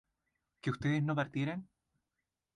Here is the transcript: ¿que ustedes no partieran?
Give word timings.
¿que 0.61 0.71
ustedes 0.71 1.03
no 1.03 1.15
partieran? 1.15 1.67